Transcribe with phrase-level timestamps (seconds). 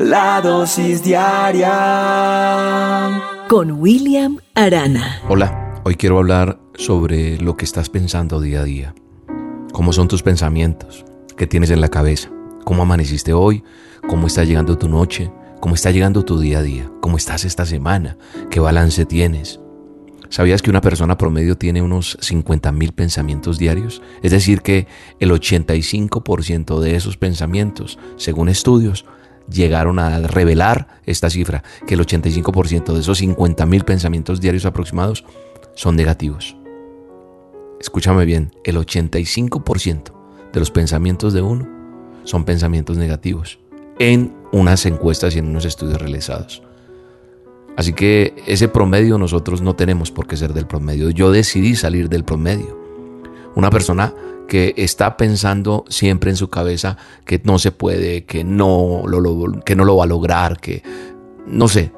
[0.00, 1.68] La dosis diaria
[3.50, 5.20] con William Arana.
[5.28, 8.94] Hola, hoy quiero hablar sobre lo que estás pensando día a día.
[9.74, 11.04] ¿Cómo son tus pensamientos?
[11.36, 12.30] ¿Qué tienes en la cabeza?
[12.64, 13.62] ¿Cómo amaneciste hoy?
[14.08, 15.30] ¿Cómo está llegando tu noche?
[15.60, 16.90] ¿Cómo está llegando tu día a día?
[17.02, 18.16] ¿Cómo estás esta semana?
[18.48, 19.60] ¿Qué balance tienes?
[20.30, 24.00] ¿Sabías que una persona promedio tiene unos 50.000 pensamientos diarios?
[24.22, 24.86] Es decir, que
[25.18, 29.04] el 85% de esos pensamientos, según estudios,
[29.50, 35.24] llegaron a revelar esta cifra, que el 85% de esos 50.000 pensamientos diarios aproximados
[35.74, 36.56] son negativos.
[37.80, 40.12] Escúchame bien, el 85%
[40.52, 41.68] de los pensamientos de uno
[42.24, 43.58] son pensamientos negativos
[43.98, 46.62] en unas encuestas y en unos estudios realizados.
[47.76, 51.10] Así que ese promedio nosotros no tenemos por qué ser del promedio.
[51.10, 52.79] Yo decidí salir del promedio.
[53.54, 54.14] Una persona
[54.48, 59.76] que está pensando siempre en su cabeza que no se puede, que no lo, que
[59.76, 60.82] no lo va a lograr, que
[61.46, 61.92] no sé.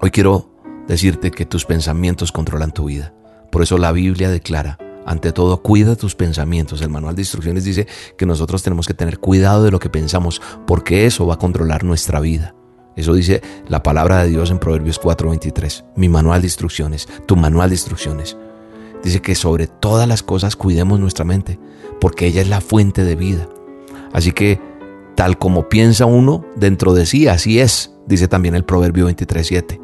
[0.00, 0.50] Hoy quiero
[0.88, 3.12] decirte que tus pensamientos controlan tu vida.
[3.50, 6.82] Por eso la Biblia declara, ante todo, cuida tus pensamientos.
[6.82, 7.86] El manual de instrucciones dice
[8.18, 11.84] que nosotros tenemos que tener cuidado de lo que pensamos, porque eso va a controlar
[11.84, 12.54] nuestra vida.
[12.96, 15.84] Eso dice la palabra de Dios en Proverbios 4:23.
[15.94, 18.36] Mi manual de instrucciones, tu manual de instrucciones.
[19.06, 21.60] Dice que sobre todas las cosas cuidemos nuestra mente,
[22.00, 23.48] porque ella es la fuente de vida.
[24.12, 24.60] Así que
[25.14, 29.80] tal como piensa uno dentro de sí, así es, dice también el Proverbio 23:7.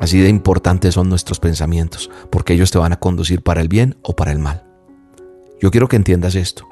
[0.00, 3.96] Así de importantes son nuestros pensamientos, porque ellos te van a conducir para el bien
[4.02, 4.64] o para el mal.
[5.60, 6.66] Yo quiero que entiendas esto,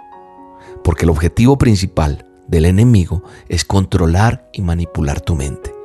[0.83, 5.76] porque el objetivo principal del enemigo es controlar y manipular tu mente.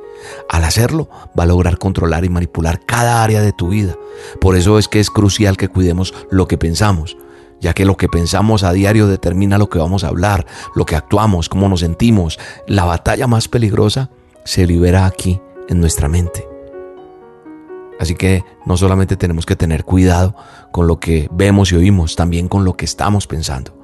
[0.50, 3.96] Al hacerlo, va a lograr controlar y manipular cada área de tu vida.
[4.40, 7.18] Por eso es que es crucial que cuidemos lo que pensamos,
[7.60, 10.96] ya que lo que pensamos a diario determina lo que vamos a hablar, lo que
[10.96, 12.40] actuamos, cómo nos sentimos.
[12.68, 14.10] La batalla más peligrosa
[14.44, 15.40] se libera aquí,
[15.72, 16.48] en nuestra mente.
[18.00, 20.36] Así que no solamente tenemos que tener cuidado
[20.72, 23.78] con lo que vemos y oímos, también con lo que estamos pensando.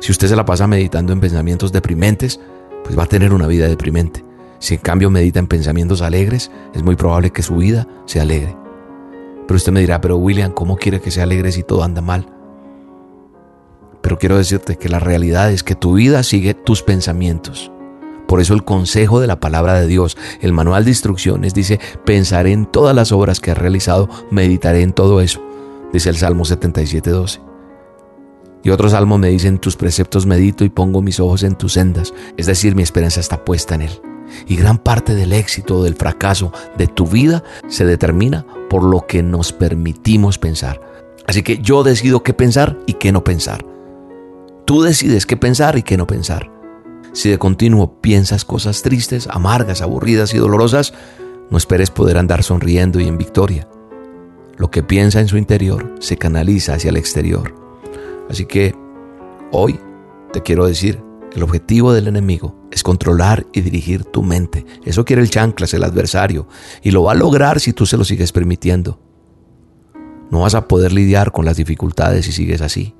[0.00, 2.38] Si usted se la pasa meditando en pensamientos deprimentes,
[2.84, 4.24] pues va a tener una vida deprimente.
[4.60, 8.56] Si en cambio medita en pensamientos alegres, es muy probable que su vida sea alegre.
[9.48, 12.28] Pero usted me dirá, pero William, ¿cómo quiere que sea alegre si todo anda mal?
[14.02, 17.72] Pero quiero decirte que la realidad es que tu vida sigue tus pensamientos.
[18.28, 22.52] Por eso el consejo de la palabra de Dios, el manual de instrucciones dice, pensaré
[22.52, 25.42] en todas las obras que has realizado, meditaré en todo eso,
[25.92, 27.40] dice el Salmo 77.12.
[28.62, 32.12] Y otros salmos me dicen, tus preceptos medito y pongo mis ojos en tus sendas.
[32.36, 34.09] Es decir, mi esperanza está puesta en Él.
[34.46, 39.06] Y gran parte del éxito o del fracaso de tu vida se determina por lo
[39.06, 40.80] que nos permitimos pensar.
[41.26, 43.64] Así que yo decido qué pensar y qué no pensar.
[44.64, 46.50] Tú decides qué pensar y qué no pensar.
[47.12, 50.94] Si de continuo piensas cosas tristes, amargas, aburridas y dolorosas,
[51.50, 53.68] no esperes poder andar sonriendo y en victoria.
[54.56, 57.54] Lo que piensa en su interior se canaliza hacia el exterior.
[58.28, 58.74] Así que
[59.50, 59.80] hoy
[60.32, 61.02] te quiero decir
[61.32, 64.66] el objetivo del enemigo es controlar y dirigir tu mente.
[64.84, 66.48] Eso quiere el chanclas, el adversario,
[66.82, 69.00] y lo va a lograr si tú se lo sigues permitiendo.
[70.30, 72.94] No vas a poder lidiar con las dificultades si sigues así,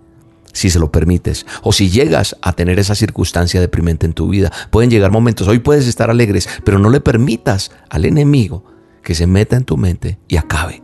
[0.52, 4.52] si se lo permites, o si llegas a tener esa circunstancia deprimente en tu vida.
[4.70, 8.64] Pueden llegar momentos, hoy puedes estar alegres, pero no le permitas al enemigo
[9.02, 10.82] que se meta en tu mente y acabe.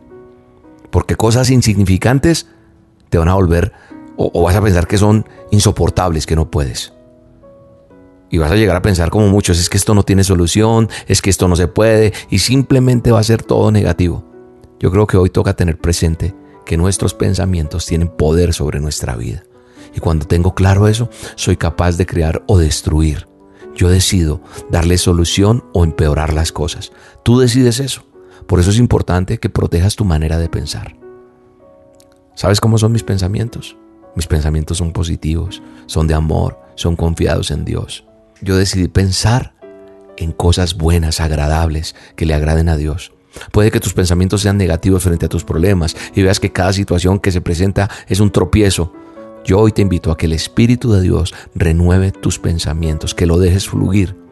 [0.89, 2.47] Porque cosas insignificantes
[3.09, 3.73] te van a volver
[4.17, 6.93] o, vas a pensar que son insoportables, que no puedes.
[8.29, 11.21] Y vas a llegar a pensar como muchos, es que esto no tiene solución, es
[11.21, 14.25] que esto no se puede, y simplemente va a ser todo negativo.
[14.79, 19.43] Yo creo que hoy toca tener presente que nuestros pensamientos tienen poder sobre nuestra vida.
[19.95, 23.27] Y cuando tengo claro eso, soy capaz de crear o destruir.
[23.75, 26.91] Yo decido darle solución o empeorar las cosas.
[27.23, 28.03] Tú decides eso.
[28.47, 30.97] Por eso es importante que protejas tu manera de pensar.
[32.35, 33.77] ¿Sabes cómo son mis pensamientos?
[34.15, 38.06] Mis pensamientos son positivos, son de amor, son confiados en Dios.
[38.41, 39.53] Yo decidí pensar
[40.17, 43.13] en cosas buenas, agradables, que le agraden a Dios.
[43.51, 47.19] Puede que tus pensamientos sean negativos frente a tus problemas y veas que cada situación
[47.19, 48.93] que se presenta es un tropiezo.
[49.45, 53.37] Yo hoy te invito a que el Espíritu de Dios renueve tus pensamientos, que lo
[53.37, 54.27] dejes fluir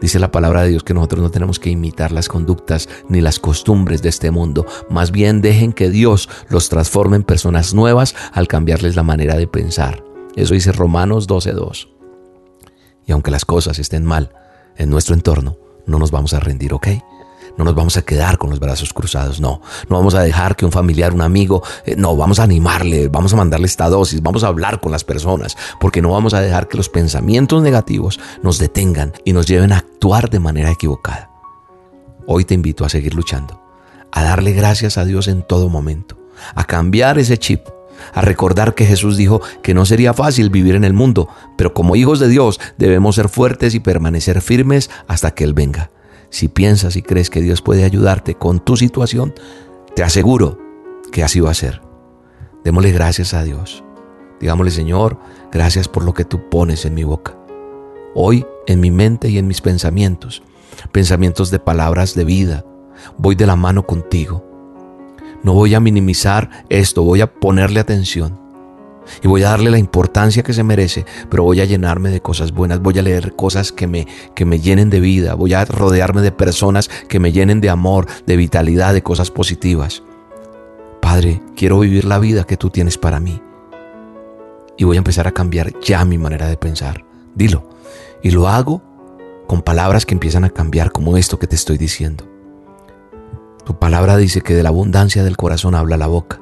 [0.00, 3.40] Dice la palabra de Dios que nosotros no tenemos que imitar las conductas ni las
[3.40, 4.64] costumbres de este mundo.
[4.88, 9.48] Más bien dejen que Dios los transforme en personas nuevas al cambiarles la manera de
[9.48, 10.04] pensar.
[10.36, 11.97] Eso dice Romanos 12.2.
[13.08, 14.30] Y aunque las cosas estén mal
[14.76, 15.56] en nuestro entorno,
[15.86, 16.88] no nos vamos a rendir, ¿ok?
[17.56, 19.62] No nos vamos a quedar con los brazos cruzados, no.
[19.88, 23.32] No vamos a dejar que un familiar, un amigo, eh, no, vamos a animarle, vamos
[23.32, 26.68] a mandarle esta dosis, vamos a hablar con las personas, porque no vamos a dejar
[26.68, 31.30] que los pensamientos negativos nos detengan y nos lleven a actuar de manera equivocada.
[32.26, 33.58] Hoy te invito a seguir luchando,
[34.12, 36.18] a darle gracias a Dios en todo momento,
[36.54, 37.66] a cambiar ese chip,
[38.12, 41.96] a recordar que Jesús dijo que no sería fácil vivir en el mundo, pero como
[41.96, 45.90] hijos de Dios debemos ser fuertes y permanecer firmes hasta que Él venga.
[46.30, 49.34] Si piensas y crees que Dios puede ayudarte con tu situación,
[49.94, 50.58] te aseguro
[51.10, 51.80] que así va a ser.
[52.64, 53.82] Démosle gracias a Dios.
[54.40, 55.18] Digámosle, Señor,
[55.50, 57.36] gracias por lo que tú pones en mi boca.
[58.14, 60.42] Hoy, en mi mente y en mis pensamientos,
[60.92, 62.64] pensamientos de palabras de vida,
[63.16, 64.47] voy de la mano contigo.
[65.42, 68.48] No voy a minimizar esto, voy a ponerle atención
[69.22, 72.52] y voy a darle la importancia que se merece, pero voy a llenarme de cosas
[72.52, 76.22] buenas, voy a leer cosas que me, que me llenen de vida, voy a rodearme
[76.22, 80.02] de personas que me llenen de amor, de vitalidad, de cosas positivas.
[81.00, 83.40] Padre, quiero vivir la vida que tú tienes para mí.
[84.76, 87.04] Y voy a empezar a cambiar ya mi manera de pensar.
[87.34, 87.68] Dilo.
[88.22, 88.82] Y lo hago
[89.46, 92.24] con palabras que empiezan a cambiar como esto que te estoy diciendo.
[93.68, 96.40] Tu palabra dice que de la abundancia del corazón habla la boca.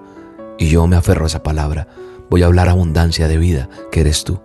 [0.61, 1.88] Y yo me aferro a esa palabra
[2.31, 4.38] voy a hablar abundancia de vida, que eres tú.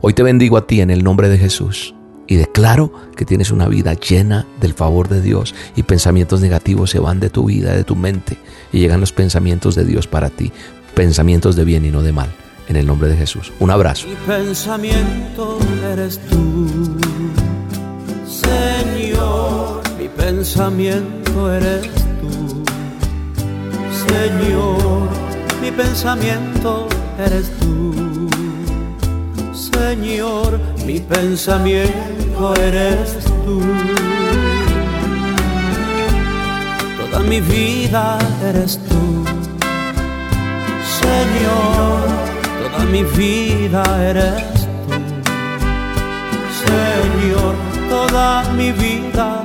[0.00, 1.92] Hoy te bendigo a ti en el nombre de Jesús
[2.28, 7.00] y declaro que tienes una vida llena del favor de Dios y pensamientos negativos se
[7.00, 8.38] van de tu vida, de tu mente
[8.72, 10.52] y llegan los pensamientos de Dios para ti,
[10.94, 12.30] pensamientos de bien y no de mal.
[12.68, 13.52] En el nombre de Jesús.
[13.58, 14.06] Un abrazo.
[14.06, 15.58] Mi pensamiento
[15.92, 16.96] eres tú,
[20.24, 21.90] pensamiento eres
[22.20, 22.64] tú,
[24.06, 25.08] Señor.
[25.60, 26.88] Mi pensamiento
[27.18, 28.28] eres tú.
[29.52, 33.60] Señor, mi pensamiento eres tú.
[37.00, 38.18] Toda mi vida
[38.48, 39.02] eres tú.
[41.00, 42.00] Señor,
[42.62, 44.42] toda mi vida eres
[44.88, 44.96] tú.
[46.64, 47.54] Señor,
[47.90, 49.44] toda mi vida